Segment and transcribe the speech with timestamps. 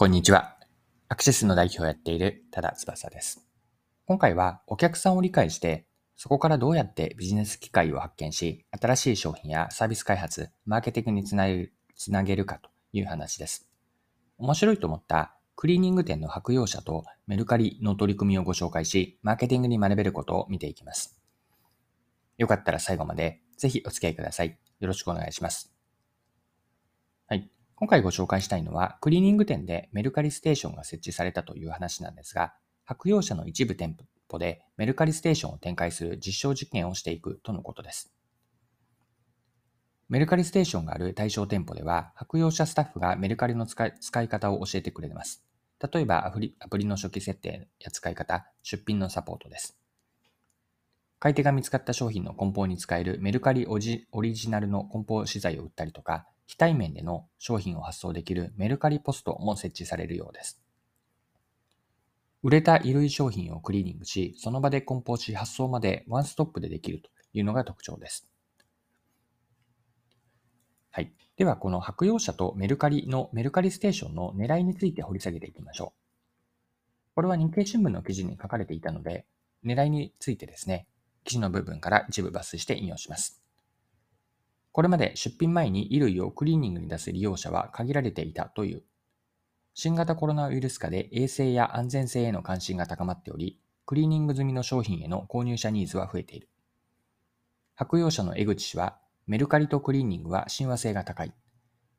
[0.00, 0.56] こんにちは。
[1.10, 3.46] アクセスの代表をやっている多田翼です。
[4.06, 5.84] 今回はお客さんを理解して、
[6.16, 13.68] そこからどうやってビジネス機会を発見し、新しい商品やサービス開発、マーケティングにつなげつなげるかという話です。
[14.38, 21.20] 面白いと思ったクリーニング店の白洋車とメルカリの取り組みをご紹介し、マーケティングに学べることを見ていきます。
[22.38, 24.58] よかったら最後までぜひお付き合いください。
[24.78, 25.74] よろしくお願いします。
[27.80, 32.52] 今回ご紹介したいのは、クリーニング店でメルカリステーションが設置されたという話なんですが、
[32.84, 33.96] 白洋社の一部店
[34.28, 38.12] 舗でメルカリステーションを展開する実証実験をしていくとのことです。
[40.10, 45.42] メルカリステーションがある対象店舗では、白洋社スタッフがメルカリの使い使い方を教えてくれます。
[45.90, 46.30] 例えば、ア
[46.68, 49.80] プリの初期設定や使い方、出品のサポートです。
[51.18, 60.60] 買い手が見つかった商品の梱包に使えるメルカリオリジナルの梱包資材を売ったりとか、非対面での商品を発送できるメルカリポストも設置されるようです。
[62.42, 68.28] 売れた衣類商品をクリーニングし、その場で梱包し発送までワンストップでできるというのが特徴です。
[70.90, 71.12] はい。
[71.36, 77.14] では、この白洋社とメルカリのメルカリステーションの狙いについて掘り下げていきましょう。
[77.14, 79.24] これは日経新聞の記事に書かれていたので、
[79.64, 80.88] 狙いについてですね、
[81.22, 83.39] 記事の部分から一部抜粋して引用します。
[84.72, 88.82] これまで出品前に衣類をクリーニングに出す利用者は限られていたという。
[89.74, 96.48] 新型コロナウイルス下で衛生や安全性への関心が高まっており、クリーニング済みの商品への購入者ニーズは増えている。
[97.74, 101.32] 白洋社の江口氏は、メルカリとクリーニングは親和性が高い。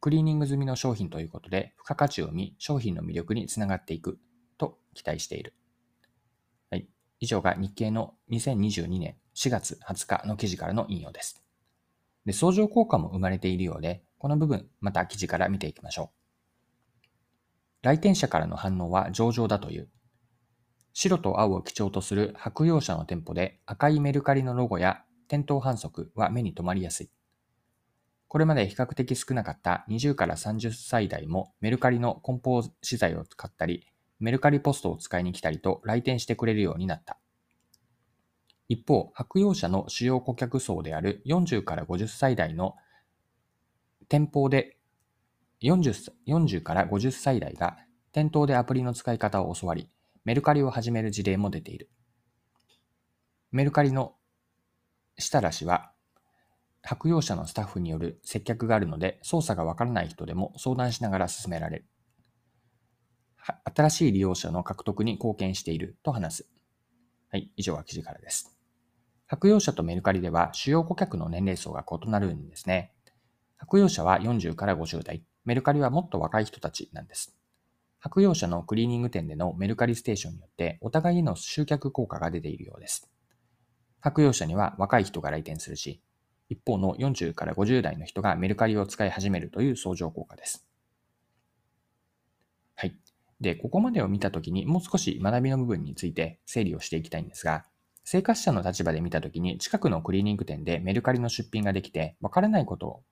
[0.00, 4.18] クリーニング済みの商品ということで、付加価値を見、商品の魅力につながっていく
[4.56, 5.54] と期待している。
[6.70, 6.88] はい。
[7.20, 11.43] 以上が日経の2022年4月20日の記事からの引用です。
[12.24, 16.24] で、相乗効果も生まれているようで、この部分、また記事から見ていきましょう。
[17.82, 19.90] 来店者からの反応は上々だという。
[20.94, 27.10] 白と青を基調とする白洋車の店舗で赤いメルカリのロゴや店頭反則は目に留まりやすい。
[28.28, 33.86] これまで比較的少なかった20から30歳代もメルカリの梱包資材を使ったり、
[34.18, 37.18] メルカリポストを使いに来たりと来店してくれるようになった。
[38.68, 42.74] 一方、白洋社の主要顧客層である40から50歳代の
[44.08, 44.78] 店舗で
[45.62, 47.76] 40, 40から50歳代が
[48.12, 49.88] 店頭でアプリの使い方を教わり、
[50.24, 51.90] メルカリを始める事例も出ている。
[53.50, 54.14] メルカリの
[55.18, 55.92] 設楽氏は、
[56.82, 61.86] 白洋社のスタッフによる接客があるので、操作がわからない人でも相談しながら進められる。
[63.74, 66.53] 新しい利用者の獲得に貢献していると話す。
[67.34, 68.56] はい、以上は記事からです。
[69.26, 72.92] 白洋社とメルカリでは主要顧客の年齢層が異なるんですね。
[73.56, 77.36] 白洋社は40から50代、メルカリはもっと若い人たちなんです。
[77.98, 83.10] 白洋社のクリーニング店でのメルカリステーションによってお互いへの集客効果が出ているようです。
[83.98, 86.00] 白洋社には若い人が来店するし、
[86.48, 90.68] 一方の40から50代の人がメルカリを使い始めるという相乗効果です。
[93.44, 97.66] で、ここまでを見たときにもう少し学びの部分について整理をしていきたいんですが、
[98.02, 103.02] 生活者の立場で見たときに近くのクリーニング店でメルカリの出品ができてわからないこと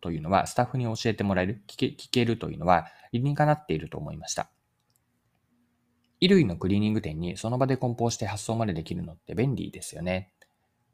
[0.00, 4.50] というのはスタッフに教えてもらえる、聞け聞けるというのは理にかなっていると思いました。
[6.20, 10.32] 衣類のクリーニング店にその場で梱包して発送までできるのって便利ですよね。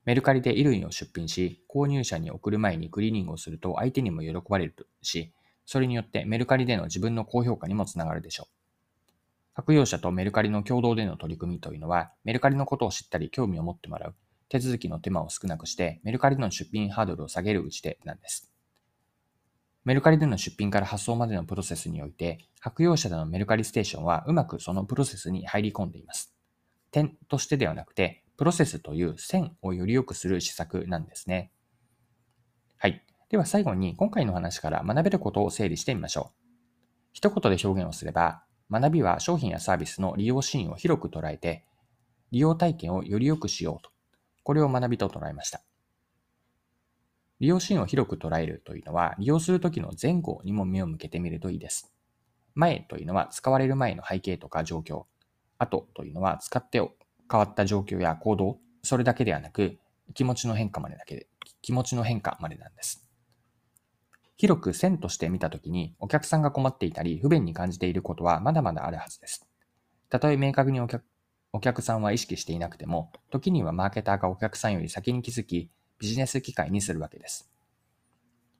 [0.05, 5.33] メルカリで衣類を出品し、購入者に送る前にクリーニングをすると相手にも喜ばれるし、
[5.65, 8.54] それによってメルカリでの自分の高評価にもつながるでしょう。
[9.55, 14.15] 白洋社とメルカリの共同での取り組みというのは、メルカリのことを知ったり興味を持ってもらう、
[14.49, 18.53] 手続きの手間を少なくして、メルカリの出品ハードルを下げる打ち手なんです。
[19.85, 26.35] メルカリでの出品から発送までのプロセスにおいて、白洋社でのメルカリステーションはうまくそのプロセスに入り込んでいます。
[26.91, 31.53] 点としてではなくて、プロセスという線をより良くする施策なんですね。
[32.77, 33.05] はい。
[33.29, 36.45] では最後に今回の話から学べることを整理してみましょう。
[37.13, 41.65] 一言で表現をすれば、学びは商品やサービスの利用シーンを広く捉えて、
[42.31, 43.91] 利用体験をより良くしようと。
[44.43, 45.63] これを学びと捉えました。
[47.41, 51.95] 利用シーンを広く捉えるというのは、利用するときの前後にも目を向けてみるといいです。
[52.55, 55.05] 前というのは使われる前の背景とか状況。
[55.59, 58.59] 後というのは使って変わった状況や行動。
[58.83, 59.79] それだけではなく、
[60.15, 61.27] 気持ちの変化までだけで、
[61.63, 63.04] 気持ちの変化までなんです。
[64.37, 69.47] 広く線として見たときに、お客さんが困っていたり、不便に感じていることはまだまだあるはずです。
[70.11, 71.05] たとえ明確にお客
[71.57, 75.71] お客さんは意識していなくても、時にはマーケターがお客さんより先に気づき、
[76.01, 77.49] ビジネス機会にするわけです。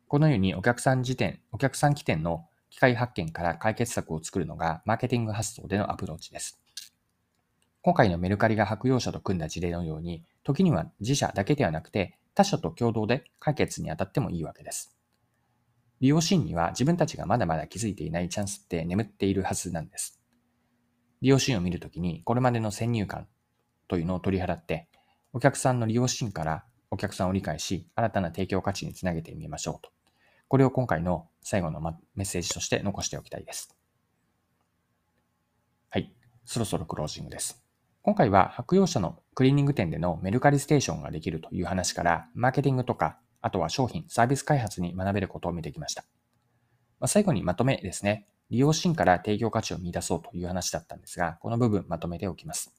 [0.07, 6.61] このようにお客さん時点、お客さん起点の機会発見から解決策を作るのがマーケティング発想でのアプローチです。
[7.83, 14.94] 今回のメルカリが白洋社と組んだ事例のように、時には自社だけではなくて他社と共同で解決に当たってもいいわけです。
[16.05, 20.21] 利用シーンには自分たちがまだまだ気づいていないチャンスって眠っているはずなんです。
[21.23, 23.27] 利用シーンを見るときに、これまでの先入観
[23.89, 24.91] というのを取り払って、
[25.33, 29.93] お客さんの利用シーンからお客さんを理解し、新たな提供価値につなげてみましょうと。
[30.49, 33.75] これを今回の最後のメッセージとして残しておきたいです。
[35.89, 36.15] はい。
[36.45, 37.64] そろそろクロージングです。
[38.05, 46.05] 今回は白洋社のクリーニング店でのメルカリステーションができるという話から、マーケティングとか、あとは商品、サービス開発に学べることを見てきました。
[47.01, 48.29] まあ、最後にまとめですね。
[48.51, 52.75] 利用シーンから提供価値を見出そうという話だったんですが、この部分まとめておきます。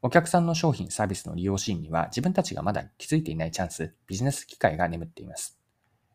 [0.00, 5.58] お客さんの商品、サービスの利用シーンには自分たちがまだ気づいていないチャンス、ビジネス機会が眠っています。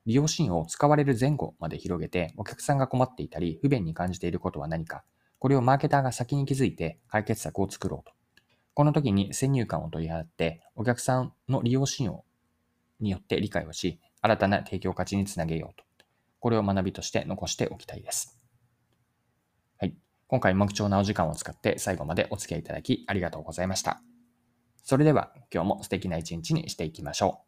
[0.05, 5.03] 利用シーンを使われる前後まで広げて、お客さんが困っていたり、不便に感じていることは何か、
[5.39, 8.15] これをマーケターが先に気づいて解決策を作ろうと。
[8.73, 12.25] この時に先入観を取り払って、お客さんの利用シーンを
[12.99, 15.83] によって理解をし、新たな提供価値につなげようと。
[16.39, 18.37] これを学びとして残しておきたいです。
[19.77, 19.95] はい。
[20.27, 24.01] 今回も貴重なお時間を使って最後までお付き合いいただきありがとうございました。
[24.83, 27.46] それでは今日も素敵な一日にしていきましょう。